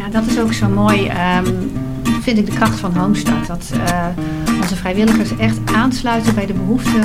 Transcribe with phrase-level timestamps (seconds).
[0.00, 1.46] Ja, dat is ook zo mooi, ehm,
[2.20, 3.46] vind ik de kracht van Homestart.
[3.46, 4.06] Dat uh,
[4.60, 7.04] onze vrijwilligers echt aansluiten bij de behoeften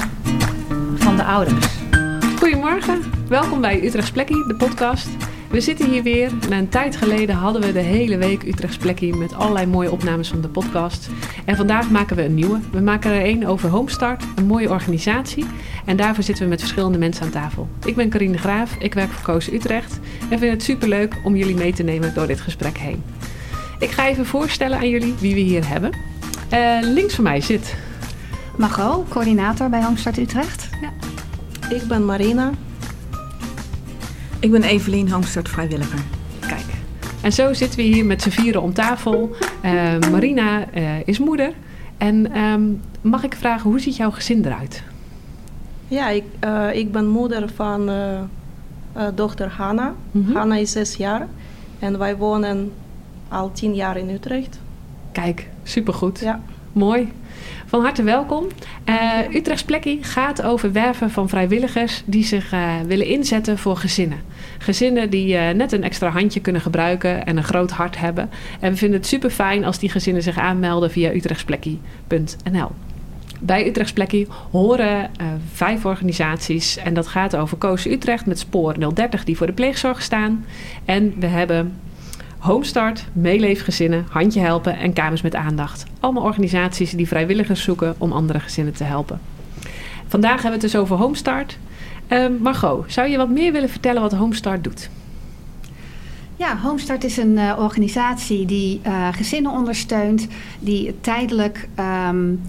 [0.96, 1.66] van de ouders.
[2.40, 5.08] Goedemorgen, welkom bij Utrechts Plekkie, de podcast.
[5.56, 6.32] We zitten hier weer.
[6.50, 10.28] Na een tijd geleden hadden we de hele week Utrechts Plekkie met allerlei mooie opnames
[10.28, 11.10] van de podcast.
[11.46, 12.60] En vandaag maken we een nieuwe.
[12.72, 15.46] We maken er een over Homestart, een mooie organisatie.
[15.86, 17.68] En daarvoor zitten we met verschillende mensen aan tafel.
[17.86, 20.00] Ik ben Carine Graaf, ik werk voor Koos Utrecht.
[20.30, 23.04] En vind het superleuk om jullie mee te nemen door dit gesprek heen.
[23.80, 25.92] Ik ga even voorstellen aan jullie wie we hier hebben.
[26.54, 27.76] Uh, links van mij zit...
[28.58, 30.70] Margot, coördinator bij Homestart Utrecht.
[30.82, 30.90] Ja.
[31.76, 32.52] Ik ben Marina,
[34.46, 36.00] ik ben Evelien Homestart vrijwilliger.
[36.40, 36.66] Kijk.
[37.22, 39.36] En zo zitten we hier met z'n vieren om tafel.
[39.66, 39.72] Uh,
[40.12, 41.54] Marina uh, is moeder.
[41.98, 44.84] En um, mag ik vragen, hoe ziet jouw gezin eruit?
[45.88, 47.90] Ja, ik, uh, ik ben moeder van
[49.16, 49.94] dochter Hanna.
[50.12, 50.36] Mm -hmm.
[50.36, 51.28] Hanna is zes jaar.
[51.80, 52.72] En wij wonen
[53.28, 54.60] al tien jaar in Utrecht.
[55.12, 56.20] Kijk, supergoed.
[56.20, 56.42] Ja.
[56.74, 57.12] Mooi.
[57.66, 58.48] Van harte welkom.
[58.90, 64.22] Uh, gaat over werven van vrijwilligers die zich uh, willen inzetten voor gezinnen.
[64.58, 68.30] Gezinnen die uh, net een extra handje kunnen gebruiken en een groot hart hebben.
[68.60, 72.72] En we vinden het super fijn als die gezinnen zich aanmelden via utrechtsplekkie.nl.
[73.40, 75.12] Bij Utrechts Plekkie horen
[75.54, 76.78] vijf organisaties.
[76.78, 80.46] En dat gaat over Koos Utrecht met Spoor 030 die voor de pleegzorg staan.
[80.86, 81.74] En we hebben
[82.46, 85.84] Homestart, Meeleefgezinnen, Handje Helpen en Kamers met Aandacht.
[86.00, 89.20] Allemaal organisaties die vrijwilligers zoeken om andere gezinnen te helpen.
[90.08, 91.58] Vandaag hebben we het dus over Homestart.
[92.10, 94.90] Uh, Margot, zou je wat meer willen vertellen wat Homestart doet?
[96.36, 100.28] Ja, Homestart is een uh, organisatie die uh, gezinnen ondersteunt
[100.60, 102.42] die tijdelijk, um,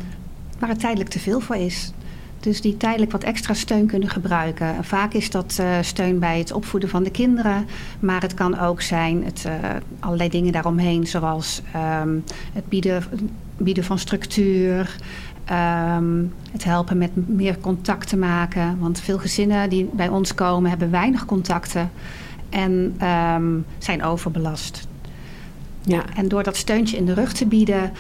[0.59, 1.93] waar het tijdelijk te veel voor is.
[2.41, 4.85] Dus die tijdelijk wat extra steun kunnen gebruiken.
[4.85, 7.67] Vaak is dat uh, steun bij het opvoeden van de kinderen.
[8.01, 9.53] Maar het kan ook zijn het, uh,
[10.01, 11.07] allerlei dingen daaromheen.
[11.07, 11.63] Zoals
[12.03, 13.03] um, het bieden,
[13.57, 14.97] bieden van structuur.
[15.97, 18.79] Um, het helpen met meer contact te maken.
[18.79, 21.91] Want veel gezinnen die bij ons komen hebben weinig contacten.
[22.49, 24.89] En um, zijn overbelast.
[25.83, 26.05] Ja.
[26.15, 27.93] En door dat steuntje in de rug te bieden...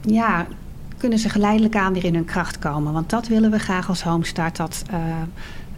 [0.00, 0.46] ja,
[1.00, 2.92] kunnen ze geleidelijk aan weer in hun kracht komen.
[2.92, 4.96] Want dat willen we graag als Homestart, dat uh,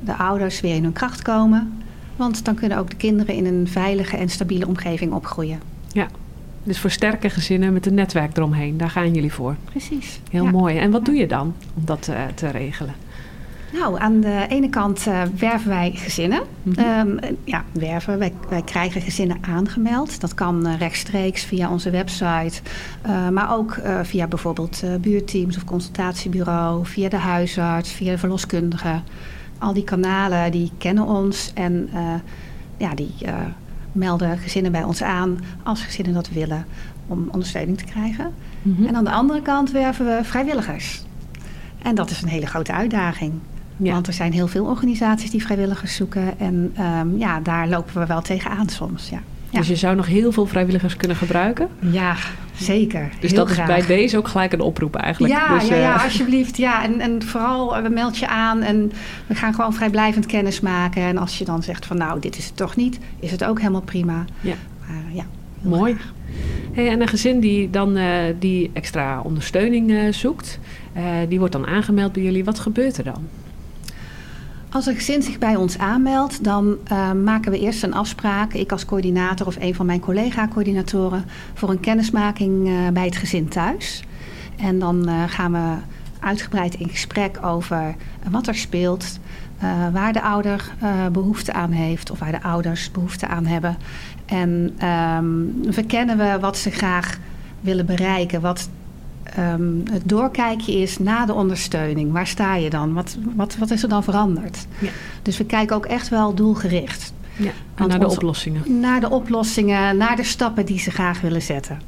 [0.01, 1.83] de ouders weer in hun kracht komen.
[2.17, 5.61] Want dan kunnen ook de kinderen in een veilige en stabiele omgeving opgroeien.
[5.93, 6.07] Ja,
[6.63, 9.57] dus voor sterke gezinnen met een netwerk eromheen, daar gaan jullie voor.
[9.65, 10.21] Precies.
[10.31, 10.51] Heel ja.
[10.51, 10.79] mooi.
[10.79, 12.95] En wat doe je dan om dat uh, te regelen?
[13.73, 16.43] Nou, aan de ene kant uh, werven wij gezinnen.
[16.63, 17.09] Mm -hmm.
[17.09, 18.19] um, ja, werven.
[18.19, 20.21] Wij, wij, krijgen gezinnen aangemeld.
[20.21, 22.61] Dat kan uh, rechtstreeks via onze website.
[23.07, 26.87] Uh, maar ook via bijvoorbeeld buurteams of consultatiebureau.
[26.87, 29.01] Via de huisarts, via de verloskundige.
[29.59, 31.51] Al die kanalen die kennen ons.
[31.55, 31.91] En
[32.77, 33.15] ja, die
[33.93, 36.67] melden gezinnen bij ons aan als gezinnen dat willen.
[37.07, 38.33] Om ondersteuning te krijgen.
[38.63, 38.87] Mm -hmm.
[38.87, 41.03] En aan de andere kant werven we vrijwilligers.
[41.83, 43.33] En dat is een hele grote uitdaging.
[43.77, 43.93] Ja.
[43.93, 46.39] Want er zijn heel veel organisaties die vrijwilligers zoeken.
[46.39, 49.09] En um, ja, daar lopen we wel tegenaan soms.
[49.09, 49.23] Ja.
[49.53, 49.59] Ja.
[49.59, 51.69] Dus je zou nog heel veel vrijwilligers kunnen gebruiken?
[51.79, 52.17] Ja,
[52.55, 53.11] zeker.
[53.21, 53.69] Dus heel dat graag.
[53.69, 55.35] is bij deze ook gelijk een oproep eigenlijk.
[55.35, 56.57] Ja, dus, ja, ja alsjeblieft.
[56.57, 56.85] Ja.
[56.85, 58.93] En, en vooral, we meld je aan en
[59.27, 61.03] we gaan gewoon vrijblijvend kennis maken.
[61.03, 63.59] En als je dan zegt van nou, dit is het toch niet, is het ook
[63.59, 64.25] helemaal prima.
[64.41, 64.55] Ja.
[64.87, 65.25] Maar, ja
[65.61, 65.97] Mooi.
[66.73, 70.59] Hey, en een gezin die dan uh, die extra ondersteuning uh, zoekt,
[71.29, 72.45] die wordt dan aangemeld bij jullie.
[72.45, 73.29] Wat gebeurt er dan?
[74.73, 78.73] Als een gezin zich bij ons aanmeldt, dan uh, maken we eerst een afspraak, ik
[78.73, 81.25] als coördinator of een van mijn collega-coördinatoren,
[81.55, 84.05] voor een kennismaking uh, bij het gezin thuis.
[84.57, 85.75] En dan uh, gaan we
[86.21, 87.95] uitgebreid in gesprek over
[88.31, 89.19] wat er speelt,
[89.93, 90.73] waar de ouder
[91.13, 93.77] behoefte aan heeft of waar de ouders behoefte aan hebben.
[94.27, 97.19] En um, verkennen we wat ze graag
[97.61, 98.69] willen bereiken, wat
[99.39, 102.13] um, het doorkijkje is na de ondersteuning.
[102.13, 102.93] Waar sta je dan?
[102.93, 104.67] Wat, wat, wat is er dan veranderd?
[104.79, 104.89] Ja.
[105.23, 107.13] Dus we kijken ook echt wel doelgericht.
[107.37, 108.81] Ja, en naar de ons, oplossingen.
[108.81, 111.81] Naar de oplossingen, naar de stappen die ze graag willen zetten.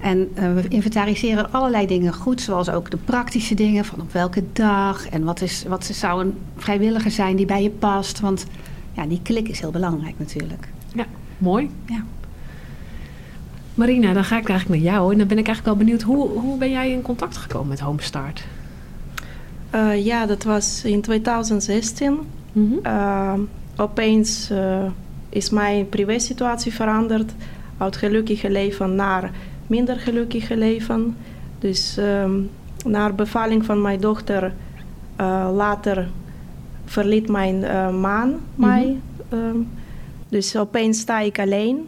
[0.00, 4.44] En uh, we inventariseren allerlei dingen goed, zoals ook de praktische dingen van op welke
[4.52, 8.20] dag en wat, is, wat zou een vrijwilliger zijn die bij je past.
[8.20, 8.46] Want
[8.92, 10.68] ja, die klik is heel belangrijk natuurlijk.
[10.94, 11.06] Ja,
[11.38, 11.70] mooi.
[11.86, 12.04] Ja.
[13.78, 15.12] Marina, dan ga ik eigenlijk naar jou.
[15.12, 17.80] En dan ben ik eigenlijk wel benieuwd, hoe, hoe ben jij in contact gekomen met
[17.80, 18.44] Homestart?
[19.74, 22.18] Uh, ja, dat was in 2016.
[22.52, 22.78] Mm-hmm.
[22.82, 23.32] Uh,
[23.76, 24.84] opeens uh,
[25.28, 27.32] is mijn privésituatie veranderd.
[27.78, 29.30] Uit gelukkige leven naar
[29.66, 31.16] minder gelukkige leven.
[31.58, 32.50] Dus um,
[32.84, 34.52] naar bevalling van mijn dochter
[35.54, 36.08] later
[36.84, 37.60] verliet mijn
[38.00, 38.96] man mij.
[39.30, 39.68] Mm-hmm.
[40.28, 41.86] dus opeens sta ik alleen.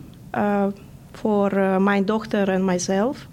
[1.12, 3.28] Voor mijn dochter en mijzelf.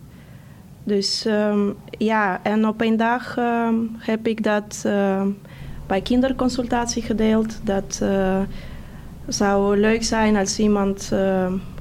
[0.84, 1.60] Dus ehm,
[1.98, 5.28] ja, en op een dag ehm, heb ik dat ehm,
[5.88, 7.60] bij kinderconsultatie gedeeld.
[7.64, 8.40] Dat uh,
[9.28, 11.12] zou leuk zijn als iemand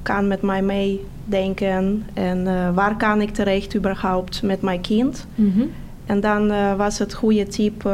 [0.02, 2.06] kan met mij meedenken.
[2.14, 5.26] En uh, waar kan ik terecht überhaupt met mijn kind?
[5.34, 5.70] Mm
[6.06, 7.90] En dan uh, was het goede tip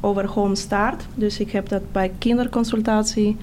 [0.00, 1.06] over Home Start.
[1.14, 3.36] Dus ik heb dat bij kinderconsultatie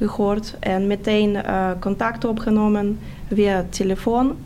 [0.00, 0.56] gehoord.
[0.60, 1.36] En meteen
[1.80, 2.98] contact opgenomen
[3.32, 4.36] via telefoon.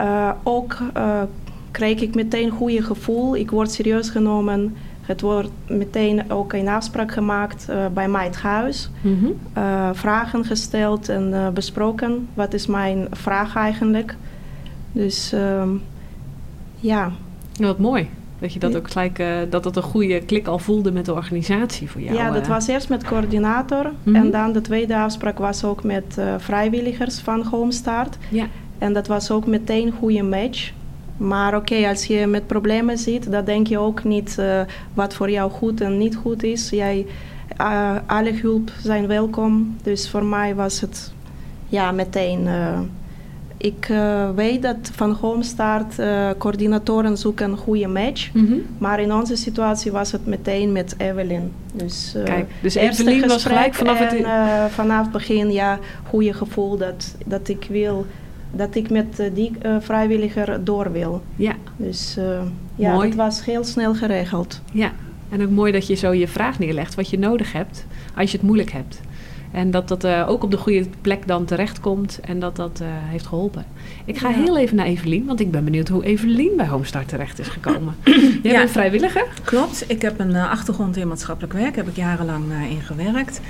[0.00, 1.22] Uh, ook uh,
[1.70, 3.36] kreeg ik meteen een goede gevoel.
[3.36, 4.76] Ik word serieus genomen.
[5.00, 8.90] Het wordt meteen ook een afspraak gemaakt uh, bij mij het huis.
[9.00, 9.94] Mm -hmm.
[9.94, 12.28] vragen gesteld en besproken.
[12.34, 14.16] Wat is mijn vraag eigenlijk?
[14.92, 15.68] Dus ehm,
[16.76, 17.10] ja.
[17.56, 18.08] Wat mooi.
[18.38, 21.90] Dat je dat ook gelijk, dat het een goede klik al voelde met de organisatie
[21.90, 22.16] voor jou.
[22.16, 23.84] Ja, dat was eerst met coördinator.
[23.84, 24.14] Mm -hmm.
[24.14, 28.16] En dan de tweede afspraak was ook met vrijwilligers van Homestart.
[28.30, 28.46] Ja.
[28.78, 30.72] En dat was ook meteen een goede match.
[31.16, 34.60] Maar oké, als je met problemen zit, dan denk je ook niet uh,
[34.94, 36.70] wat voor jou goed en niet goed is.
[36.70, 37.06] Jij,
[38.06, 39.76] alle hulp zijn welkom.
[39.82, 41.12] Dus voor mij was het
[41.68, 42.48] ja, meteen.
[43.60, 43.90] Uh, ik
[44.34, 45.94] weet dat van Homestart
[46.38, 48.32] coördinatoren zoeken een goede match.
[48.32, 48.62] Mm -hmm.
[48.78, 51.52] Maar in onze situatie was het meteen met Evelyn.
[51.72, 54.72] Dus, Kijk, dus Evelyn was gelijk vanaf en, het...
[54.72, 55.78] vanaf het begin, ja,
[56.08, 58.06] goede gevoel dat, dat ik wil
[58.50, 61.22] dat ik met die uh, vrijwilliger door wil.
[61.36, 61.54] Ja.
[61.76, 62.40] Dus uh,
[62.76, 63.08] ja, mooi.
[63.08, 64.60] het was heel snel geregeld.
[64.72, 64.92] Ja,
[65.28, 68.36] en ook mooi dat je zo je vraag neerlegt wat je nodig hebt als je
[68.36, 69.00] het moeilijk hebt.
[69.50, 73.26] En dat dat uh, ook op de goede plek dan terechtkomt en dat dat heeft
[73.26, 73.64] geholpen.
[74.04, 74.36] Ik ga ja.
[74.36, 77.94] heel even naar Evelien, want ik ben benieuwd hoe Evelien bij Homestart terecht is gekomen.
[78.42, 78.58] Jij ja.
[78.58, 79.26] bent vrijwilliger?
[79.44, 83.40] Klopt, ik heb een achtergrond in maatschappelijk werk, heb ik jarenlang in gewerkt.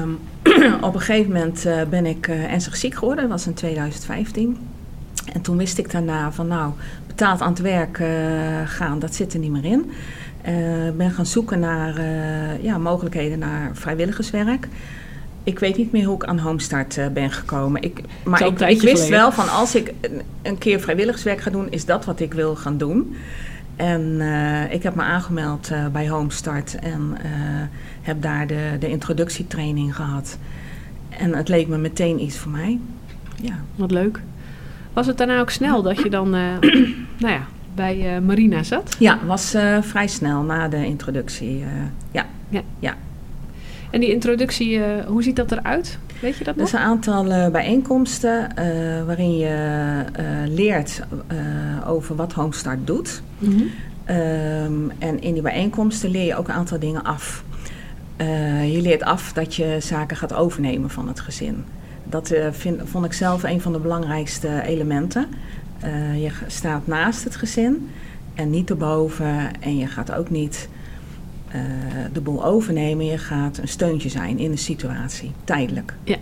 [0.00, 0.18] Um,
[0.88, 3.22] op een gegeven moment ben ik ernstig ziek geworden.
[3.22, 4.56] Dat was in 2015.
[5.32, 6.72] En toen wist ik daarna van nou,
[7.06, 8.02] betaald aan het werk
[8.64, 9.90] gaan, dat zit er niet meer in.
[10.88, 12.00] Ik ben gaan zoeken naar
[12.60, 14.68] ja, mogelijkheden naar vrijwilligerswerk.
[15.46, 17.82] Ik weet niet meer hoe ik aan Homestart ben gekomen.
[17.82, 19.92] Ik, maar ik, ik, wist wel van als ik
[20.42, 23.16] een keer vrijwilligerswerk ga doen, is dat wat ik wil gaan doen.
[23.76, 27.16] En uh, ik heb me aangemeld uh, bij Homestart en
[28.02, 30.38] heb daar de, de introductietraining gehad.
[31.08, 32.78] En het leek me meteen iets voor mij.
[33.42, 33.54] Ja.
[33.74, 34.20] Wat leuk.
[34.92, 36.30] Was het daarna ook snel dat je dan
[37.24, 38.96] nou ja, bij Marina zat?
[38.98, 41.64] Ja, was vrij snel na de introductie.
[42.10, 42.26] ja.
[42.48, 42.62] ja.
[42.78, 42.94] ja.
[43.90, 45.98] En die introductie, hoe ziet dat eruit?
[46.20, 46.64] Weet je dat nog?
[46.64, 50.04] Er zijn een aantal uh, bijeenkomsten uh, waarin je
[50.48, 51.00] leert
[51.86, 53.22] over wat Homestart doet.
[53.38, 54.16] Mm -hmm.
[54.16, 57.44] um, en in die bijeenkomsten leer je ook een aantal dingen af.
[58.66, 61.64] je leert af dat je zaken gaat overnemen van het gezin.
[62.04, 65.26] Dat vind, vond ik zelf een van de belangrijkste elementen.
[66.16, 67.90] je staat naast het gezin
[68.34, 69.60] en niet erboven.
[69.60, 70.68] En je gaat ook niet
[71.54, 71.62] uh,
[72.12, 73.06] de boel overnemen.
[73.06, 75.94] Je gaat een steuntje zijn in de situatie, tijdelijk.
[76.04, 76.16] Ja,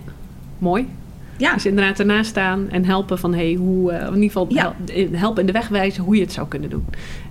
[0.59, 0.89] mooi.
[1.37, 1.55] Ja.
[1.55, 4.75] Dus inderdaad ernaast staan en helpen van hey, hoe, uh, in ieder geval ja.
[5.13, 6.87] helpen in de weg wijzen hoe je het zou kunnen doen.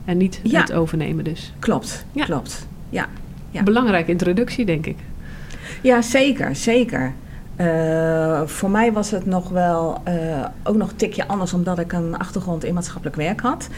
[0.05, 0.61] En niet ja.
[0.61, 1.53] het overnemen dus.
[1.59, 2.25] Klopt, ja.
[2.25, 2.67] klopt.
[2.89, 3.07] Ja.
[3.51, 3.63] ja.
[3.63, 4.97] Belangrijke introductie, denk ik.
[5.81, 7.13] Ja, zeker, zeker.
[7.57, 11.91] Uh, voor mij was het nog wel uh, ook nog een tikje anders, omdat ik
[11.91, 13.69] een achtergrond in maatschappelijk werk had.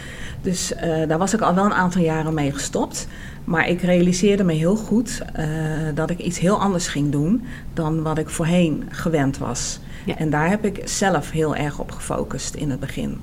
[0.42, 3.08] Dus uh, daar was ik al wel een aantal jaren mee gestopt.
[3.46, 5.22] Maar ik realiseerde me heel goed
[5.94, 9.80] dat ik iets heel anders ging doen dan wat ik voorheen gewend was.
[10.06, 10.18] Ja.
[10.18, 13.18] En daar heb ik zelf heel erg op gefocust in het begin.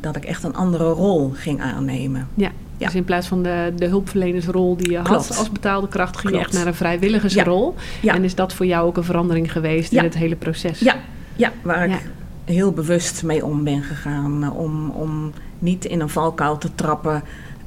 [0.00, 2.28] dat ik echt een andere rol ging aannemen.
[2.34, 2.50] Ja.
[2.76, 2.86] Ja.
[2.86, 5.28] Dus in plaats van de, de hulpverlenersrol die je Klopt.
[5.28, 6.44] had als betaalde kracht, ging Klopt.
[6.44, 7.74] je echt naar een vrijwilligersrol.
[8.02, 8.14] Ja.
[8.14, 10.78] En is dat voor jou ook een verandering geweest in het hele proces?
[10.78, 10.96] Ja,
[11.36, 12.00] ja waar ik
[12.44, 14.42] heel bewust mee om ben gegaan.
[14.44, 17.22] eh, Om, om niet in een valkuil te trappen.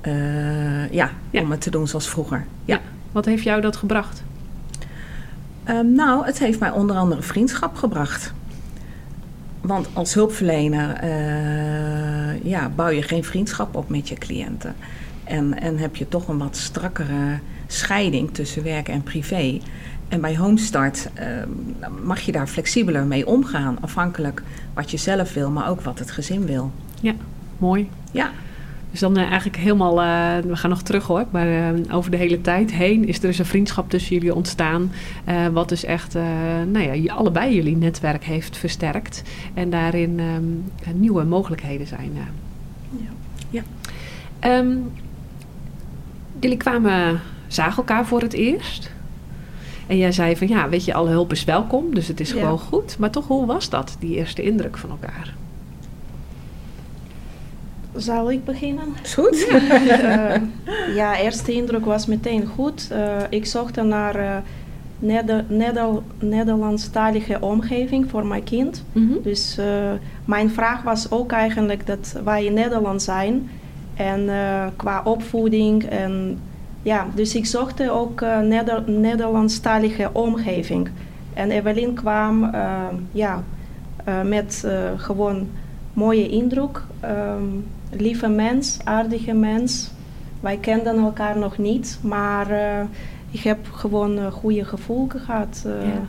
[0.07, 2.45] Uh, ja, om het te doen zoals vroeger.
[2.65, 2.79] Ja.
[3.11, 4.23] Wat heeft jou dat gebracht?
[5.69, 8.33] Um, nou, het heeft mij onder andere vriendschap gebracht.
[9.61, 14.75] Want als hulpverlener uh, ja, bouw je geen vriendschap op met je cliënten.
[15.23, 19.59] En, en heb je toch een wat strakkere scheiding tussen werk en privé.
[20.07, 21.25] En bij Homestart uh,
[22.03, 23.77] mag je daar flexibeler mee omgaan.
[23.81, 24.43] Afhankelijk
[24.73, 26.71] wat je zelf wil, maar ook wat het gezin wil.
[27.01, 27.13] Ja,
[27.57, 27.89] mooi.
[28.11, 28.31] Ja.
[28.91, 32.17] Dus dan uh, eigenlijk helemaal, uh, we gaan nog terug hoor, maar uh, over de
[32.17, 34.91] hele tijd heen is er dus een vriendschap tussen jullie ontstaan.
[35.51, 36.13] wat dus echt,
[36.71, 39.23] nou ja, allebei jullie netwerk heeft versterkt.
[39.53, 42.11] En daarin um, nieuwe mogelijkheden zijn.
[42.13, 43.09] Ja.
[43.49, 43.63] ja.
[44.59, 44.91] Um,
[46.39, 48.91] jullie kwamen, zagen elkaar voor het eerst.
[49.87, 52.59] En jij zei van ja, weet je, alle hulp is welkom, dus het is gewoon
[52.59, 52.97] goed.
[52.99, 55.33] Maar toch, hoe was dat, die eerste indruk van elkaar?
[58.01, 58.85] Zal ik beginnen?
[59.03, 59.47] Is goed.
[59.49, 60.35] uh,
[60.99, 62.89] ja, eerste indruk was meteen goed.
[62.91, 64.37] Uh, ik zocht naar uh,
[64.99, 65.87] Neder Neder
[66.19, 68.83] Nederlandstalige omgeving voor mijn kind.
[68.91, 69.21] Mm -hmm.
[69.23, 69.57] Dus
[70.25, 73.49] mijn vraag was ook eigenlijk dat wij in Nederland zijn.
[73.95, 74.29] En
[74.75, 76.39] qua opvoeding en
[76.83, 80.89] ja, dus ik zocht ook Neder Nederlandstalige omgeving.
[81.33, 82.51] En Evelien kwam
[83.11, 83.43] ja,
[84.23, 84.67] met
[84.97, 85.47] gewoon
[85.93, 86.83] mooie indruk.
[87.03, 89.91] Um, lieve mens, aardige mens.
[90.39, 92.81] Wij kenden elkaar nog niet, maar uh,
[93.31, 95.63] ik heb gewoon een goede gevoel gehad.
[95.65, 96.01] Uh, ja.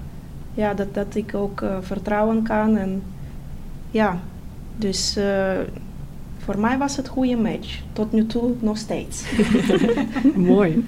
[0.54, 0.74] ja.
[0.74, 2.76] dat, dat ik ook uh, vertrouwen kan.
[2.76, 3.02] En
[3.90, 4.20] ja,
[4.76, 5.18] dus
[6.38, 7.80] voor mij was het een goede match.
[7.92, 9.24] Tot nu toe nog steeds.
[10.34, 10.84] Mooi.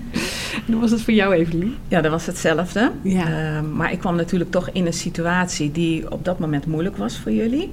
[0.67, 1.77] Hoe was het voor jou, Evelien?
[1.89, 2.91] Ja, dat was hetzelfde.
[3.03, 3.63] Ja.
[3.63, 7.33] maar ik kwam natuurlijk toch in een situatie die op dat moment moeilijk was voor
[7.33, 7.73] jullie.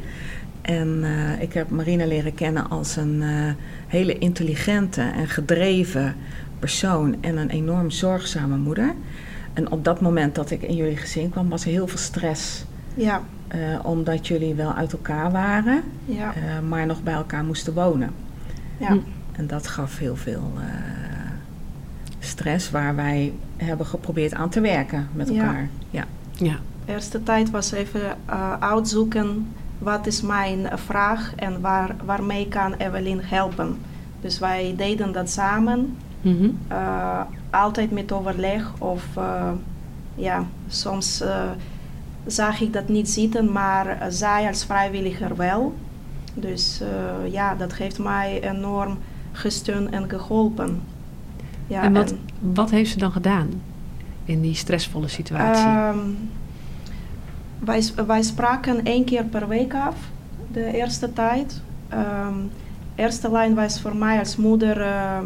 [0.62, 3.52] En uh, ik heb Marina leren kennen als een uh,
[3.88, 6.16] hele intelligente en gedreven
[6.60, 8.94] persoon en een enorm zorgzame moeder.
[9.54, 12.66] En op dat moment dat ik in jullie gezin kwam, was er heel veel stress.
[12.94, 13.22] Ja.
[13.56, 16.34] Uh, omdat jullie wel uit elkaar waren, ja.
[16.68, 18.12] maar nog bij elkaar moesten wonen.
[18.78, 18.98] Ja.
[19.32, 20.52] En dat gaf heel veel
[22.24, 25.70] stress waar wij hebben geprobeerd aan te werken met elkaar.
[25.90, 26.06] Ja.
[26.38, 26.56] ja.
[26.86, 28.02] De eerste tijd was even
[28.60, 29.48] uitzoeken
[29.82, 33.78] wat is mijn vraag en waar, waarmee kan Evelyn helpen.
[34.22, 36.58] Dus wij deden dat samen, mm -hmm.
[36.72, 39.52] uh, altijd met overleg of uh,
[40.16, 41.44] ja, soms uh,
[42.26, 45.74] zag ik dat niet zitten, maar zij als vrijwilliger wel.
[46.34, 46.82] Dus
[47.32, 48.98] ja, dat heeft mij enorm
[49.32, 50.82] gesteund en geholpen.
[51.72, 53.50] Ja, en wat, en, wat heeft ze dan gedaan
[54.26, 56.00] in die stressvolle situatie?
[56.00, 56.30] Um,
[57.60, 59.96] wij, wij spraken één keer per week af,
[60.52, 61.62] de eerste tijd.
[61.94, 62.52] Um,
[62.96, 65.18] eerste lijn was voor mij als moeder uh,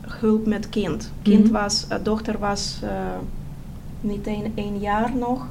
[0.00, 1.12] hulp met kind.
[1.22, 1.52] Kind mm -hmm.
[1.52, 2.90] was, uh, dochter was uh,
[4.00, 5.46] niet één, één jaar nog.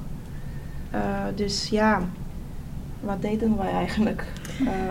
[1.36, 2.02] dus ja,
[3.00, 4.26] wat deden wij eigenlijk?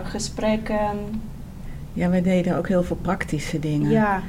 [0.04, 1.20] gesprekken.
[1.92, 3.90] Ja, wij deden ook heel veel praktische dingen.
[3.90, 4.22] Ja.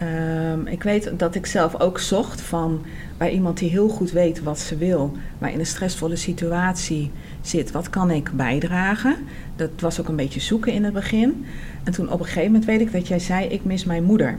[0.00, 2.84] Um, ik weet dat ik zelf ook zocht van
[3.16, 7.70] bij iemand die heel goed weet wat ze wil, maar in een stressvolle situatie zit.
[7.70, 9.16] Wat kan ik bijdragen?
[9.56, 11.44] Dat was ook een beetje zoeken in het begin.
[11.84, 14.38] En toen op een gegeven moment weet ik dat jij zei: Ik mis mijn moeder.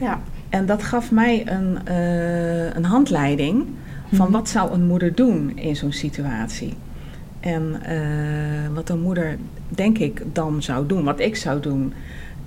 [0.00, 0.20] Ja.
[0.48, 3.64] En dat gaf mij een, uh, een handleiding
[4.08, 4.32] van mm-hmm.
[4.32, 6.74] wat zou een moeder doen in zo'n situatie.
[7.40, 9.36] En uh, wat een moeder,
[9.68, 11.92] denk ik, dan zou doen, wat ik zou doen,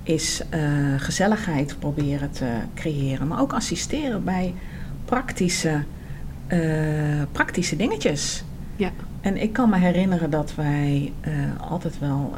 [0.02, 0.60] is uh,
[0.96, 3.26] gezelligheid proberen te creëren.
[3.26, 4.54] Maar ook assisteren bij
[5.04, 5.82] praktische,
[6.48, 8.44] uh, praktische dingetjes.
[8.76, 8.90] Ja.
[9.20, 11.34] En ik kan me herinneren dat wij uh,
[11.70, 12.34] altijd wel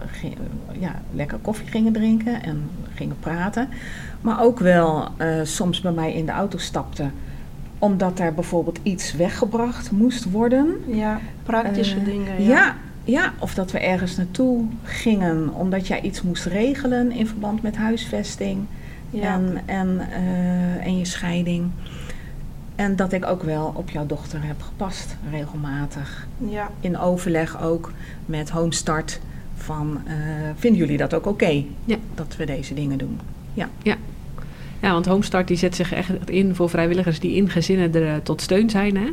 [0.78, 3.68] ja, lekker koffie gingen drinken en gingen praten.
[4.20, 5.08] Maar ook wel
[5.42, 7.12] soms bij mij in de auto stapten
[7.78, 10.82] omdat er bijvoorbeeld iets weggebracht moest worden.
[10.86, 12.42] Ja, praktische dingen.
[12.42, 12.48] Ja.
[12.48, 12.76] ja.
[13.04, 17.76] Ja, of dat we ergens naartoe gingen omdat jij iets moest regelen in verband met
[17.76, 18.66] huisvesting
[19.10, 19.34] ja.
[19.34, 21.70] en, en, uh, en je scheiding.
[22.74, 26.26] En dat ik ook wel op jouw dochter heb gepast, regelmatig.
[26.48, 26.70] Ja.
[26.80, 27.92] In overleg ook
[28.26, 29.20] met Homestart
[29.54, 30.12] van, uh,
[30.56, 31.44] vinden jullie dat ook oké?
[31.44, 31.96] Okay, ja.
[32.14, 33.20] Dat we deze dingen doen.
[33.54, 33.68] Ja.
[33.82, 33.96] ja.
[34.84, 38.40] Ja, want Homestart die zet zich echt in voor vrijwilligers die in gezinnen er tot
[38.40, 38.96] steun zijn.
[38.96, 39.08] Hè?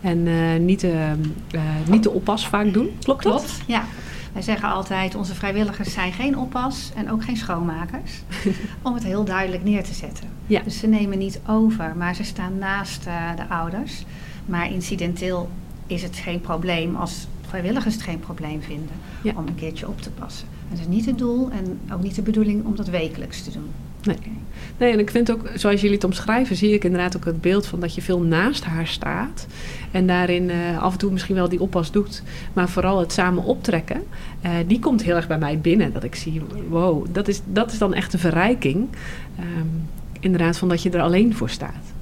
[0.00, 2.90] En uh, niet, uh, uh, niet de oppas vaak doen.
[3.02, 3.32] Klopt dat?
[3.32, 3.84] Klopt, ja.
[4.32, 8.22] Wij zeggen altijd, onze vrijwilligers zijn geen oppas en ook geen schoonmakers.
[8.82, 10.24] om het heel duidelijk neer te zetten.
[10.46, 10.60] Ja.
[10.64, 13.04] Dus ze nemen niet over, maar ze staan naast
[13.36, 14.04] de ouders.
[14.44, 15.48] Maar incidenteel
[15.86, 19.32] is het geen probleem als vrijwilligers het geen probleem vinden ja.
[19.36, 20.48] om een keertje op te passen.
[20.68, 23.70] Het is niet het doel en ook niet de bedoeling om dat wekelijks te doen.
[24.02, 24.35] Nee.
[24.78, 27.66] Nee, en ik vind ook, zoals jullie het omschrijven, zie ik inderdaad ook het beeld
[27.66, 29.46] van dat je veel naast haar staat.
[29.90, 32.22] En daarin uh, af en toe misschien wel die oppas doet.
[32.52, 34.02] Maar vooral het samen optrekken,
[34.44, 35.92] uh, die komt heel erg bij mij binnen.
[35.92, 38.88] Dat ik zie, wow, dat is, dat is dan echt een verrijking.
[39.40, 39.88] Um,
[40.20, 41.94] inderdaad, van dat je er alleen voor staat.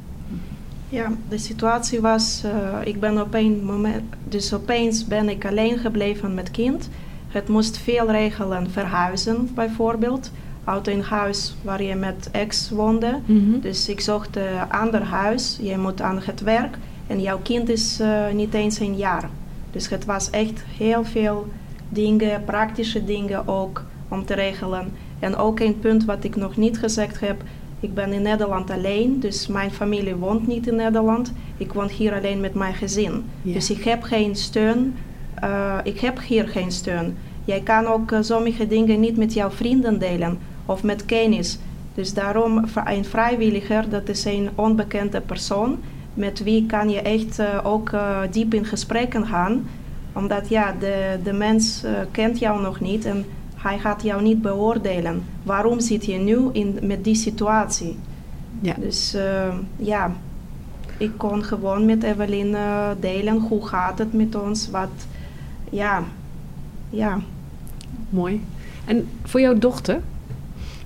[0.89, 2.53] Ja, de situatie was, uh,
[2.85, 6.89] ik ben op een moment, dus opeens ben ik alleen gebleven met kind.
[7.29, 10.31] Het moest veel regelen, verhuizen bijvoorbeeld
[10.65, 13.21] uit een huis waar je met ex woonde.
[13.25, 13.61] Mm-hmm.
[13.61, 15.59] Dus ik zocht een ander huis.
[15.63, 19.31] Je moet aan het werk en jouw kind is uh, niet eens een jaar.
[19.71, 21.47] Dus het was echt heel veel
[21.89, 24.93] dingen, praktische dingen ook om te regelen.
[25.19, 27.43] En ook een punt wat ik nog niet gezegd heb.
[27.81, 31.33] Ik ben in Nederland alleen, dus mijn familie woont niet in Nederland.
[31.57, 33.25] Ik woon hier alleen met mijn gezin.
[33.43, 34.95] Dus ik heb geen steun.
[35.45, 37.17] Uh, ik heb hier geen steun.
[37.45, 41.59] Jij kan ook uh, sommige dingen niet met jouw vrienden delen of met kennis.
[41.95, 45.79] Dus daarom een vrijwilliger, dat is een onbekende persoon.
[46.15, 47.91] Met wie kan je echt uh, ook
[48.31, 49.67] diep in gesprekken gaan.
[50.13, 55.23] Omdat ja, de, de mens kent jou nog niet en hij gaat jou niet beoordelen.
[55.43, 57.99] Waarom zit je nu in, met die situatie?
[58.61, 58.75] Ja.
[58.79, 60.13] Dus uh, ja,
[60.97, 62.57] ik kon gewoon met Evelyn
[63.01, 64.71] delen hoe gaat het met ons.
[64.71, 65.07] Wat,
[65.71, 66.03] ja,
[66.91, 67.21] ja.
[68.09, 68.45] Mooi.
[68.85, 70.01] En voor jouw dochter,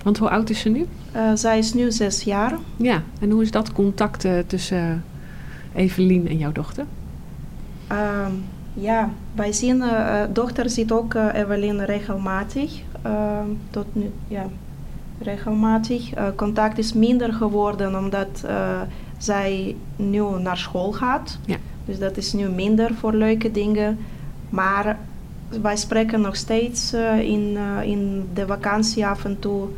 [0.08, 0.86] want hoe oud is ze nu?
[1.16, 2.58] Uh, zij is nu zes jaar.
[2.76, 5.04] Ja, en hoe is dat contact tussen
[5.74, 6.84] Evelien en jouw dochter?
[7.86, 8.32] Ehm,
[8.74, 9.82] ja, wij zien,
[10.32, 12.80] dochter ziet ook Evelien regelmatig.
[13.06, 13.38] Uh,
[13.70, 14.46] tot nu, ja,
[15.18, 16.10] regelmatig.
[16.36, 18.44] contact is minder geworden omdat
[19.18, 21.38] zij nu naar school gaat.
[21.44, 21.56] Ja.
[21.84, 23.98] Dus dat is nu minder voor leuke dingen.
[24.50, 24.98] Maar
[25.62, 29.68] wij spreken nog steeds in, in de vakantie af en toe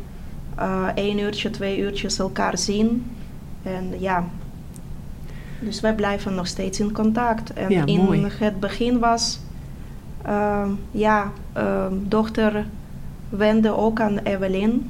[0.95, 3.15] één uurtje, twee uurtjes elkaar zien.
[3.63, 4.25] En ja,
[5.59, 7.53] dus wij blijven nog steeds in contact.
[7.53, 8.27] En ja, in mooi.
[8.39, 9.39] het begin was,
[10.27, 12.65] uh, ja, uh, dochter
[13.29, 14.89] wende ook aan Evelyn.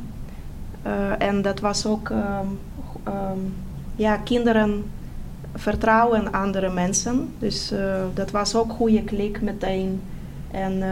[0.86, 3.54] Uh, en dat was ook, um,
[3.96, 4.84] ja, kinderen
[5.56, 7.34] vertrouwen andere mensen.
[7.40, 10.02] Dus eh, dat was ook goede klik meteen.
[10.52, 10.84] En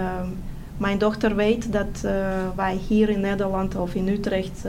[0.79, 2.12] mijn dochter weet dat eh,
[2.55, 4.65] wij hier in Nederland of in Utrecht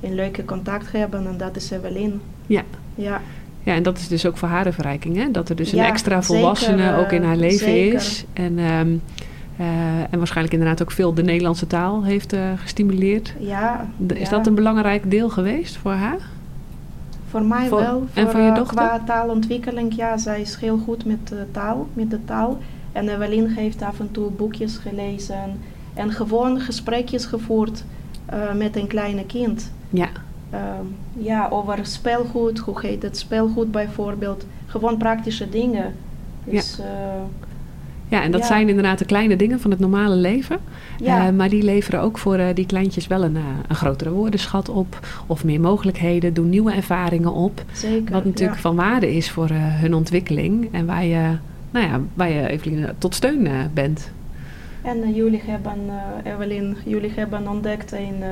[0.00, 1.26] een leuke contact hebben.
[1.26, 2.20] En dat is Evelyn.
[2.46, 2.62] Ja.
[2.94, 3.20] Ja.
[3.62, 5.30] Ja, en dat is dus ook voor haar een verrijking, hè?
[5.30, 8.24] Dat er dus een extra volwassene ook in haar leven is.
[8.32, 9.02] En, um,
[9.60, 9.66] uh,
[10.10, 13.34] en waarschijnlijk inderdaad ook veel de Nederlandse taal heeft uh, gestimuleerd.
[13.38, 13.86] Ja.
[14.14, 16.18] Is dat een belangrijk deel geweest voor haar?
[17.28, 18.06] Voor mij voor, wel.
[18.12, 18.76] Voor, en voor je eh, dochter?
[18.76, 21.88] Qua taalontwikkeling, ja, zij is heel goed met de taal.
[21.92, 22.58] Met de taal.
[22.92, 25.60] En Evelien heeft af en toe boekjes gelezen.
[25.94, 27.84] En gewoon gesprekjes gevoerd
[28.32, 29.72] uh, met een kleine kind.
[29.90, 30.08] Ja.
[30.50, 34.46] Ehm, ja, over speelgoed, hoe heet het speelgoed bijvoorbeeld.
[34.66, 35.94] Gewoon praktische dingen.
[36.44, 36.84] Dus, ja.
[36.84, 37.22] Uh,
[38.08, 40.58] ja, en dat zijn inderdaad de kleine dingen van het normale leven.
[40.98, 41.26] Ja.
[41.26, 43.36] Uh, maar die leveren ook voor uh, die kleintjes wel een,
[43.68, 45.06] een grotere woordenschat op.
[45.26, 47.64] Of meer mogelijkheden, doen nieuwe ervaringen op.
[47.72, 50.68] Zeker, wat natuurlijk van waarde is voor hun ontwikkeling.
[50.72, 51.36] En waar je,
[51.72, 54.10] nou ja, waar je Evelien tot steun bent.
[54.82, 55.90] En jullie hebben,
[56.24, 58.22] Evelien, jullie hebben ontdekt een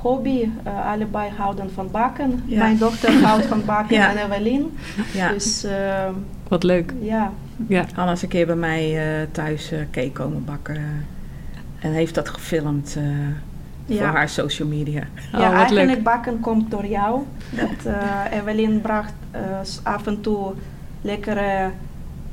[0.00, 0.48] hobby.
[0.66, 2.42] Uh, allebei houden van bakken.
[2.46, 4.10] Mijn dochter houdt van bakken ja.
[4.10, 4.76] en Evelien.
[5.12, 5.32] Ja.
[5.32, 6.08] Dus, uh,
[6.48, 6.92] Wat leuk.
[7.00, 7.32] Ja.
[7.68, 7.86] ja.
[7.94, 10.76] Anna is een keer bij mij uh, thuis cake komen bakken.
[11.78, 12.98] en heeft dat gefilmd
[13.88, 15.02] voor haar social media.
[15.32, 16.02] Ja, oh, eigenlijk leuk.
[16.02, 17.22] bakken komt door jou.
[17.50, 17.94] Dat
[18.30, 19.12] Evelien bracht
[19.82, 20.52] af en toe
[21.00, 21.70] lekkere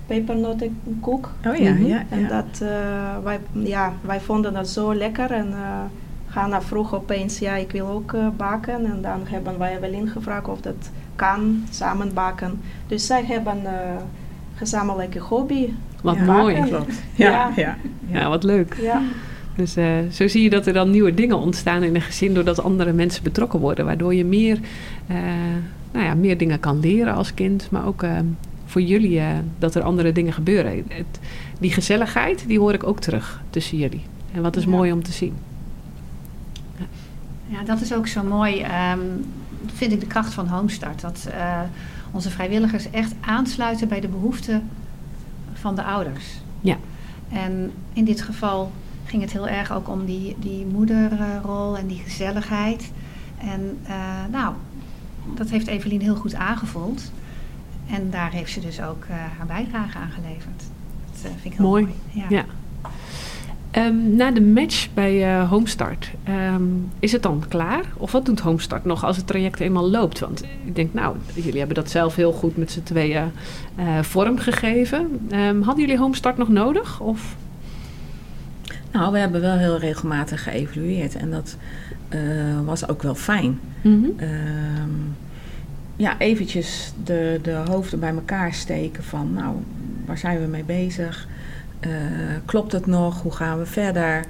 [0.08, 1.30] pepernotenkoek.
[1.46, 2.04] Oh ja, ja.
[2.10, 2.70] En dat,
[3.24, 5.32] wij, ja, wij vonden dat zo lekker.
[5.32, 5.54] En
[6.38, 8.86] Hanna vroeg opeens, ja, ik wil ook uh, baken.
[8.86, 12.60] En dan hebben wij Evelien gevraagd of dat kan, samen baken.
[12.88, 13.72] Dus zij hebben uh,
[14.56, 15.70] gezamenlijke hobby.
[16.02, 16.56] Wat mooi.
[16.56, 16.84] Ja,
[17.16, 17.52] ja.
[17.56, 17.78] Ja.
[18.08, 18.30] ja.
[18.30, 18.78] wat leuk.
[18.82, 19.02] Ja.
[19.56, 22.64] Dus uh, zo zie je dat er dan nieuwe dingen ontstaan in een gezin doordat
[22.64, 23.86] andere mensen betrokken worden.
[23.86, 24.60] Waardoor je meer,
[25.92, 27.68] nou ja, meer dingen kan leren als kind.
[27.72, 28.04] Maar ook
[28.78, 29.22] voor jullie
[29.60, 30.86] dat er andere dingen gebeuren.
[30.88, 31.20] Het,
[31.60, 34.02] die gezelligheid, die hoor ik ook terug tussen jullie.
[34.34, 35.36] En wat is mooi om te zien.
[37.48, 39.26] Ja, dat is ook zo mooi, um,
[39.74, 41.02] vind ik de kracht van Homestart.
[41.02, 41.62] Dat uh,
[42.12, 44.70] onze vrijwilligers echt aansluiten bij de behoeften
[45.54, 46.26] van de ouders.
[46.62, 46.78] Ja.
[47.30, 48.72] En in dit geval
[49.06, 52.92] ging het heel erg ook om die, die moederrol en die gezelligheid.
[53.38, 53.96] En uh,
[54.32, 54.54] nou,
[55.36, 57.12] dat heeft Evelien heel goed aangevoeld.
[57.90, 60.64] En daar heeft ze dus ook uh, haar bijdrage aan geleverd.
[61.12, 61.84] Dat vind ik heel mooi.
[62.14, 62.26] mooi.
[62.30, 62.46] ja.
[63.78, 67.84] Um, na de match bij uh, Homestart, um, is het dan klaar?
[67.98, 70.20] Of wat doet Homestart nog als het traject eenmaal loopt?
[70.20, 73.32] Want ik denk, nou, jullie hebben dat zelf heel goed met z'n tweeën
[73.80, 75.20] uh, vormgegeven.
[75.32, 77.00] Um, hadden jullie Homestart nog nodig?
[77.00, 77.36] Of?
[78.92, 81.58] Nou, we hebben wel heel regelmatig geëvalueerd en dat
[82.10, 82.20] uh,
[82.66, 83.60] was ook wel fijn.
[83.82, 84.16] Mm -hmm.
[85.98, 89.56] Ja, eventjes de, de hoofden bij elkaar steken van, nou,
[90.06, 91.28] waar zijn we mee bezig?
[91.82, 91.92] Uh,
[92.46, 93.22] klopt het nog?
[93.22, 94.26] Hoe gaan we verder?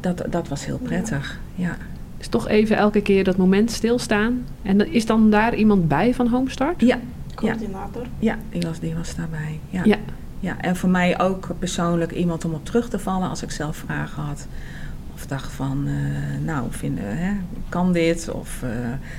[0.00, 1.76] Dat, dat was heel prettig, ja.
[2.18, 4.44] Dus toch even elke keer dat moment stilstaan.
[4.62, 6.80] En is dan daar iemand bij van Homestart?
[6.80, 6.98] Ja.
[7.34, 8.06] Coördinator?
[8.18, 9.60] Ja, die, was, die was daarbij.
[9.70, 9.84] Ja.
[9.84, 9.96] ja.
[10.40, 10.60] Ja.
[10.60, 14.22] en voor mij ook persoonlijk iemand om op terug te vallen als ik zelf vragen
[14.22, 14.46] had.
[15.18, 17.32] Of dacht van, uh, nou, vinden, hè,
[17.68, 18.30] kan dit?
[18.30, 18.64] Of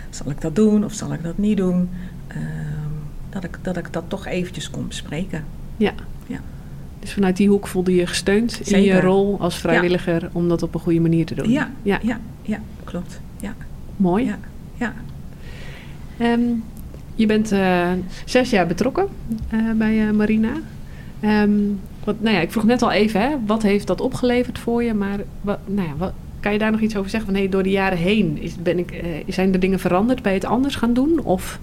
[0.10, 0.84] zal ik dat doen?
[0.86, 1.90] Of zal ik dat niet doen?
[2.28, 2.40] Ehm,
[3.30, 5.44] dat, ik, dat ik dat toch eventjes kon bespreken.
[5.78, 5.94] Ja.
[6.28, 6.40] ja.
[7.00, 10.74] Dus vanuit die hoek voelde je gesteund in je rol als vrijwilliger om dat op
[10.74, 11.52] een goede manier te doen.
[11.52, 13.20] Ja, ja, ja, ja klopt.
[13.40, 13.56] Ja.
[13.96, 14.26] Mooi.
[14.26, 14.38] Ja.
[14.76, 14.94] ja.
[16.18, 16.42] Ehm,
[17.16, 17.92] je bent uh,
[18.26, 19.08] zes jaar betrokken
[19.76, 20.52] bij Marina.
[21.24, 24.94] Um, nou ja, ik vroeg net al even, hè, wat heeft dat opgeleverd voor je?
[24.94, 27.30] Maar wat, nou ja, wat, kan je daar nog iets over zeggen?
[27.30, 30.22] Van, hey, door de jaren heen is, ben ik, zijn er dingen veranderd?
[30.22, 31.20] bij het anders gaan doen?
[31.24, 31.60] Of...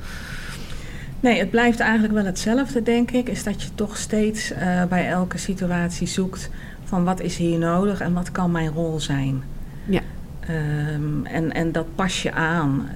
[1.21, 3.29] Nee, het blijft eigenlijk wel hetzelfde, denk ik.
[3.29, 4.53] Is dat je toch steeds
[4.89, 6.51] bij elke situatie zoekt
[6.85, 9.43] van wat is hier nodig en wat kan mijn rol zijn.
[9.85, 10.01] Ja.
[10.95, 12.89] Um, en, en dat pas je aan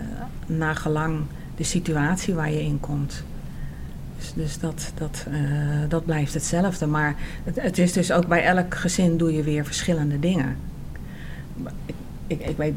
[0.46, 1.20] naar gelang
[1.56, 3.24] de situatie waar je in komt.
[4.20, 5.38] Dus, dus dat, dat, uh,
[5.88, 6.86] dat blijft hetzelfde.
[6.86, 10.56] Maar het, het, is dus ook bij elk gezin doe je weer verschillende dingen.
[11.86, 11.94] Ik,
[12.26, 12.74] ik, ik weet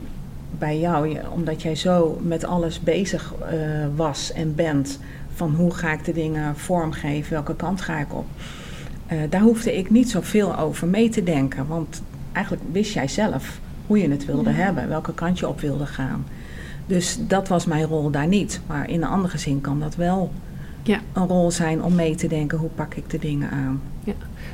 [0.57, 3.49] bij jou, omdat jij zo met alles bezig uh,
[3.95, 4.99] was en bent,
[5.35, 8.25] van hoe ga ik de dingen vormgeven, welke kant ga ik op.
[9.11, 12.01] Uh, daar hoefde ik niet zoveel over mee te denken, want
[12.31, 14.55] eigenlijk wist jij zelf hoe je het wilde ja.
[14.55, 16.25] hebben, welke kant je op wilde gaan.
[16.85, 18.61] Dus dat was mijn rol daar niet.
[18.67, 20.31] Maar in een andere zin kan dat wel
[20.83, 20.99] ja.
[21.13, 23.81] een rol zijn om mee te denken hoe pak ik de dingen aan.
[24.03, 24.13] Ja.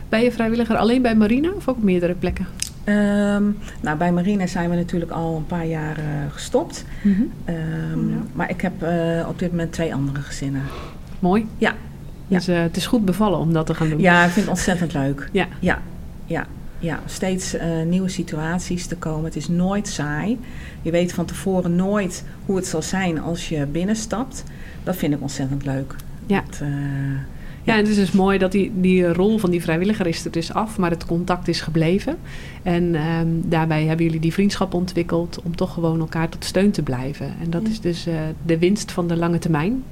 [0.09, 2.47] Ben je vrijwilliger alleen bij Marina of ook op meerdere plekken?
[2.85, 6.85] Um, nou, bij Marina zijn we natuurlijk al een paar jaar uh, gestopt.
[7.01, 7.55] Mm -hmm.
[7.55, 8.15] um, ja.
[8.33, 10.61] Maar ik heb uh, op dit moment twee andere gezinnen.
[11.19, 11.47] Mooi.
[11.57, 11.73] Ja.
[12.27, 13.99] Dus uh, het is goed bevallen om dat te gaan doen.
[13.99, 15.29] Ja, ik vind het ontzettend leuk.
[15.31, 15.47] Ja.
[15.59, 15.81] Ja.
[16.25, 16.45] ja
[16.79, 19.23] ja, steeds uh, nieuwe situaties te komen.
[19.23, 20.39] Het is nooit saai.
[20.81, 24.43] Je weet van tevoren nooit hoe het zal zijn als je binnenstapt.
[24.83, 25.95] Dat vind ik ontzettend leuk.
[26.29, 26.43] Ja.
[26.49, 26.69] Dat, uh,
[27.63, 30.31] ja, en het is dus mooi dat die, die rol van die vrijwilliger is er
[30.31, 32.17] dus af, maar het contact is gebleven.
[32.63, 36.81] En um, daarbij hebben jullie die vriendschap ontwikkeld om toch gewoon elkaar tot steun te
[36.81, 37.33] blijven.
[37.41, 37.69] En dat ja.
[37.69, 38.13] is dus uh,
[38.45, 39.83] de winst van de lange termijn.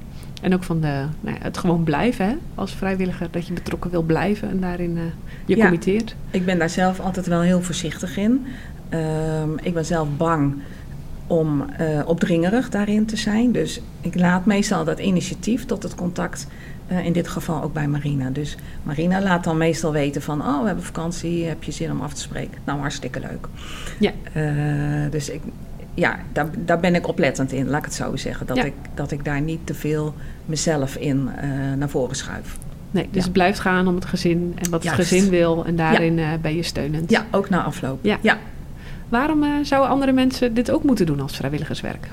[0.42, 3.28] En ook van de, nou ja, het gewoon blijven hè, als vrijwilliger.
[3.30, 5.02] Dat je betrokken wil blijven en daarin uh,
[5.46, 6.14] je ja, committeert.
[6.30, 8.46] Ik ben daar zelf altijd wel heel voorzichtig in.
[8.94, 10.54] Um, ik ben zelf bang
[11.28, 13.52] om uh, opdringerig daarin te zijn.
[13.52, 16.46] Dus ik laat meestal dat initiatief tot het contact.
[16.92, 18.30] Uh, in dit geval ook bij Marina.
[18.30, 20.40] Dus Marina laat dan meestal weten van...
[20.40, 22.60] oh, we hebben vakantie, heb je zin om af te spreken?
[22.64, 23.46] Nou, hartstikke leuk.
[23.98, 24.12] Ja.
[24.36, 25.40] Uh, dus ik,
[25.94, 28.46] ja, daar, daar ben ik oplettend in, laat ik het zo zeggen.
[28.46, 28.64] Dat, ja.
[28.64, 30.14] ik, dat ik daar niet te veel
[30.46, 31.30] mezelf in
[31.78, 32.56] naar voren schuif.
[32.90, 33.22] Nee, dus ja.
[33.22, 34.98] het blijft gaan om het gezin en wat Juist.
[34.98, 35.64] het gezin wil.
[35.64, 36.38] En daarin ja.
[36.38, 37.10] ben je steunend.
[37.10, 37.98] Ja, ook na afloop.
[38.02, 38.18] Ja.
[38.20, 38.38] ja.
[39.08, 42.10] Waarom uh, zouden andere mensen dit ook moeten doen als vrijwilligerswerk?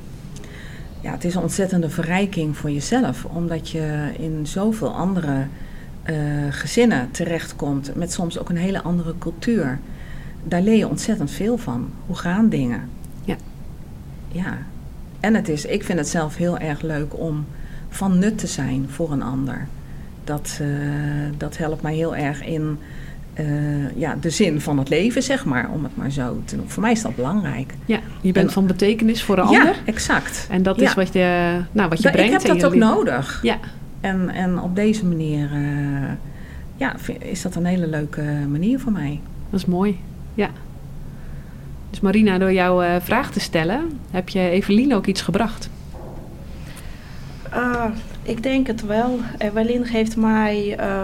[1.01, 3.25] Ja, het is een ontzettende verrijking voor jezelf.
[3.25, 5.47] Omdat je in zoveel andere
[6.49, 7.95] gezinnen terechtkomt.
[7.95, 9.79] Met soms ook een hele andere cultuur.
[10.43, 11.89] Daar leer je ontzettend veel van.
[12.05, 12.89] Hoe gaan dingen?
[13.23, 13.35] Ja
[14.35, 14.57] ja,
[15.19, 17.45] en het is, ik vind het zelf heel erg leuk om
[17.89, 19.67] van nut te zijn voor een ander.
[20.23, 20.67] Dat, uh,
[21.37, 22.79] dat helpt mij heel erg in
[23.39, 26.69] uh, ja, de zin van het leven, zeg maar, om het maar zo te doen.
[26.69, 27.73] Voor mij is dat belangrijk.
[27.85, 29.75] Ja, je bent en, van betekenis voor een ja, ander.
[29.85, 30.47] exact.
[30.51, 30.95] En dat is ja.
[30.95, 32.33] wat je, nou, wat je da, brengt.
[32.33, 32.87] Ik heb dat ook leven.
[32.87, 33.39] nodig.
[33.43, 33.57] Ja.
[34.01, 36.09] En, en op deze manier uh,
[36.75, 39.19] ja, is dat een hele leuke manier voor mij.
[39.49, 39.99] Dat is mooi,
[40.33, 40.49] ja.
[41.89, 45.69] Dus Marina, door jouw uh, vraag te stellen, heb je Evelien ook iets gebracht?
[47.53, 47.85] Uh,
[48.23, 49.19] ik denk het wel.
[49.37, 51.03] Evelien heeft mij uh,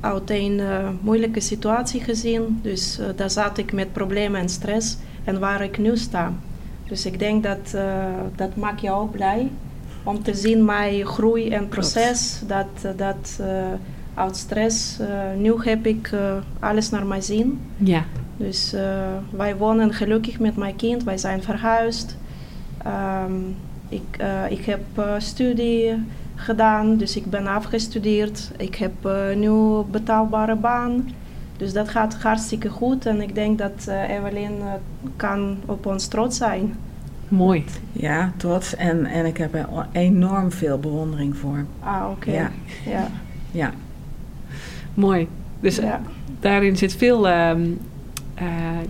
[0.00, 0.60] uit een
[1.00, 2.58] moeilijke situatie gezien.
[2.62, 6.32] Dus daar zat ik met problemen en stress en waar ik nu sta.
[6.88, 7.76] Dus ik denk dat
[8.36, 9.50] dat maakt jou ook blij.
[10.02, 12.42] Om te zien mijn groei en proces.
[12.46, 13.40] Dat, dat
[14.14, 14.98] uit stress,
[15.36, 16.10] nu heb ik
[16.60, 17.60] alles naar mijn zin.
[17.76, 18.04] Ja.
[18.36, 18.74] Dus
[19.30, 22.16] wij wonen gelukkig met mijn kind, wij zijn verhuisd.
[22.86, 23.56] Um,
[23.88, 24.80] ik, ik heb
[25.18, 25.94] studie
[26.38, 28.50] gedaan, dus ik ben afgestudeerd.
[28.56, 28.92] Ik heb
[29.36, 31.10] nu een betaalbare baan.
[31.56, 34.52] Dus dat gaat hartstikke goed en ik denk dat Evelien
[35.16, 36.74] kan op ons trots zijn.
[37.28, 37.64] Mooi.
[37.92, 38.76] Ja, trots.
[38.76, 41.64] En, en ik heb er enorm veel bewondering voor.
[41.80, 42.28] Ah, oké.
[42.28, 42.34] Okay.
[42.34, 42.50] Ja.
[42.86, 43.08] ja.
[43.50, 43.72] ja.
[44.94, 45.28] Mooi.
[45.60, 46.00] Dus ja.
[46.40, 47.76] daarin zit veel um, uh,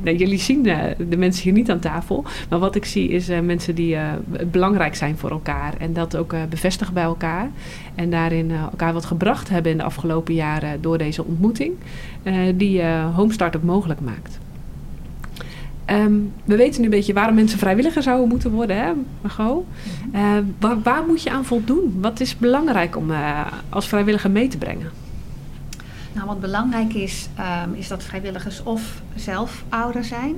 [0.03, 2.25] nou, jullie zien uh, de mensen hier niet aan tafel.
[2.49, 3.97] Maar wat ik zie is uh, mensen die
[4.51, 5.75] belangrijk zijn voor elkaar.
[5.79, 7.51] En dat ook bevestigen bij elkaar.
[7.95, 11.73] En daarin elkaar wat gebracht hebben in de afgelopen jaren door deze ontmoeting.
[12.55, 12.85] die
[13.15, 14.39] Homestart ook mogelijk maakt.
[15.91, 19.65] Um, we weten nu een beetje waarom mensen vrijwilliger zouden moeten worden, hè, Margot?
[20.59, 21.99] waar, waar, moet je aan voldoen?
[22.01, 23.11] Wat is belangrijk om
[23.69, 24.91] als vrijwilliger mee te brengen?
[26.19, 27.29] Nou, wat belangrijk is,
[27.65, 30.37] um, is dat vrijwilligers of zelf ouder zijn.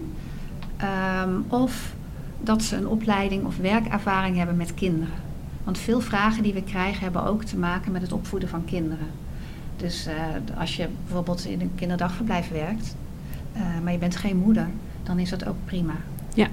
[0.76, 1.94] Ehm, of
[2.40, 5.14] dat ze een opleiding of werkervaring hebben met kinderen.
[5.64, 9.06] Want veel vragen die we krijgen hebben ook te maken met het opvoeden van kinderen.
[9.76, 12.96] Dus uh, als je bijvoorbeeld in een kinderdagverblijf werkt,
[13.56, 14.66] uh, maar je bent geen moeder,
[15.02, 15.94] dan is dat ook prima.
[16.34, 16.46] Ja.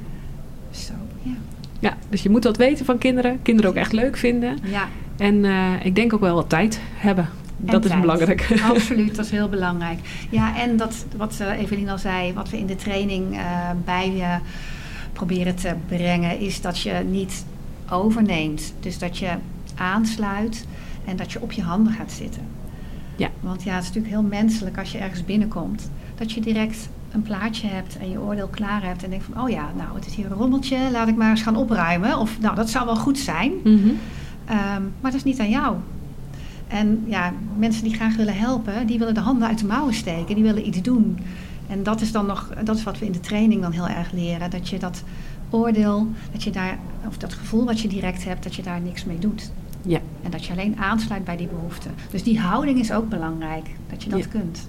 [0.72, 1.36] Zo, ja.
[1.80, 3.42] Ja, dus je moet wat weten van kinderen.
[3.42, 4.58] Kinderen ook echt leuk vinden.
[4.64, 4.88] Ja.
[5.18, 7.30] En uh, ik denk ook wel wat tijd hebben.
[7.58, 8.54] Dat is belangrijk.
[8.74, 10.00] Absoluut, dat is heel belangrijk.
[10.30, 14.38] Ja, en dat, wat Evelien al zei, wat we in de training uh, bij je
[15.14, 17.46] proberen te brengen, is dat je niet
[17.90, 18.74] overneemt.
[18.80, 19.30] Dus dat je
[19.76, 20.68] aansluit
[21.06, 22.42] en dat je op je handen gaat zitten.
[23.16, 23.30] Ja.
[23.40, 27.22] Want ja, het is natuurlijk heel menselijk als je ergens binnenkomt, dat je direct een
[27.22, 30.16] plaatje hebt en je oordeel klaar hebt en denkt van, oh ja, nou het is
[30.16, 32.18] hier een rommeltje, laat ik maar eens gaan opruimen.
[32.18, 33.52] Of nou, dat zou wel goed zijn.
[33.64, 33.90] Mm -hmm.
[33.90, 35.76] um, maar dat is niet aan jou.
[36.68, 40.36] En ja, mensen die graag willen helpen, die willen de handen uit de mouwen steken,
[40.36, 41.18] die willen iets doen.
[41.68, 44.12] En dat is dan nog, dat is wat we in de training dan heel erg
[44.12, 44.50] leren.
[44.50, 45.04] Dat je dat
[45.50, 46.78] oordeel, dat je daar,
[47.08, 49.52] of dat gevoel wat je direct hebt, dat je daar niks mee doet.
[49.82, 50.00] Ja.
[50.24, 51.92] En dat je alleen aansluit bij die behoeften.
[52.12, 54.26] Dus die houding is ook belangrijk, dat je dat Ja.
[54.30, 54.68] kunt.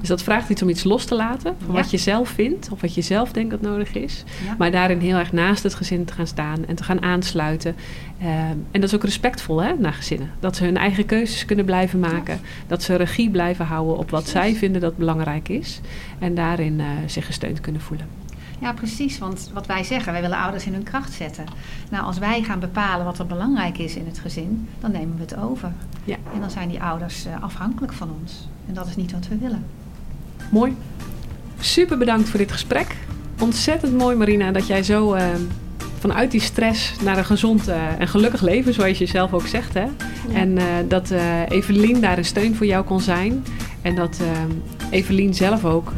[0.00, 2.80] Dus dat vraagt iets om iets los te laten van wat je zelf vindt of
[2.80, 4.24] wat je zelf denkt dat nodig is.
[4.58, 7.74] Maar daarin heel erg naast het gezin te gaan staan en te gaan aansluiten.
[8.18, 8.30] Ehm,
[8.70, 10.30] en dat is ook respectvol hè, naar gezinnen.
[10.40, 12.40] Dat ze hun eigen keuzes kunnen blijven maken.
[12.66, 15.80] Dat ze regie blijven houden op wat zij vinden dat belangrijk is.
[16.18, 18.23] En daarin eh, zich gesteund kunnen voelen.
[18.64, 19.18] Ja, precies.
[19.18, 21.44] Want wat wij zeggen, wij willen ouders in hun kracht zetten.
[21.90, 25.20] Nou, als wij gaan bepalen wat er belangrijk is in het gezin, dan nemen we
[25.20, 25.72] het over.
[26.04, 26.16] Ja.
[26.34, 28.48] En dan zijn die ouders eh, afhankelijk van ons.
[28.68, 29.64] En dat is niet wat we willen.
[30.50, 30.76] Mooi.
[31.60, 32.96] Super bedankt voor dit gesprek.
[33.40, 35.26] Ontzettend mooi Marina dat jij zo eh,
[35.98, 39.74] vanuit die stress naar een gezond eh, en gelukkig leven, zoals je zelf ook zegt.
[39.74, 39.86] Hè?
[40.32, 41.12] En eh, dat
[41.48, 43.44] Evelien daar een steun voor jou kon zijn.
[43.84, 44.26] En dat eh,
[44.90, 45.92] Evelien zelf ook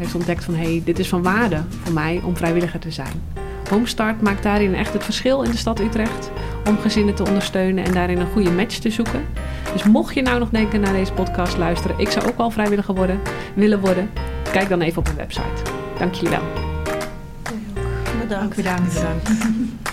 [0.00, 3.22] heeft ontdekt van hé, hey, dit is van waarde voor mij om vrijwilliger te zijn.
[3.68, 6.30] Homestart maakt daarin echt het verschil in de stad Utrecht
[6.68, 9.24] om gezinnen te ondersteunen en daarin een goede match te zoeken.
[9.72, 12.94] Dus mocht je nou nog denken naar deze podcast luisteren, ik zou ook wel vrijwilliger
[12.94, 13.20] worden,
[13.54, 14.10] willen worden,
[14.52, 15.62] kijk dan even op mijn website.
[15.98, 16.44] Dank jullie wel.
[18.20, 18.44] Bedankt.
[18.44, 18.94] Ook bedankt.
[18.94, 19.89] bedankt.